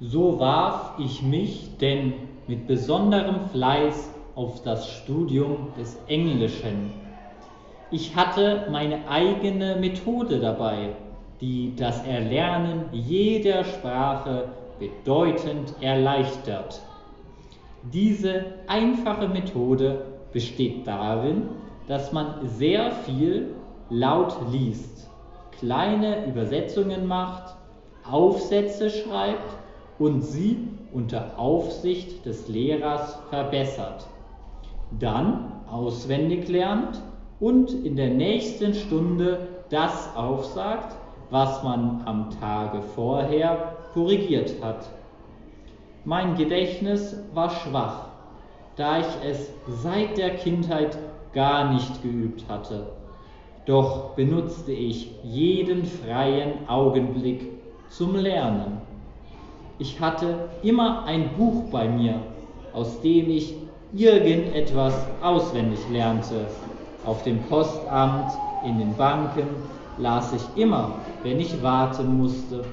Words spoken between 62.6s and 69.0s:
aus dem ich irgendetwas auswendig lernte. Auf dem Postamt, in den